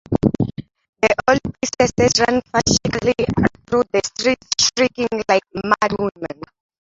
The 1.03 1.13
old 1.29 1.41
priestesses 1.59 2.19
run 2.25 2.41
frantically 2.49 3.23
through 3.67 3.83
the 3.93 4.01
streets 4.15 4.47
shrieking 4.75 5.07
like 5.29 5.43
madwomen. 5.63 6.41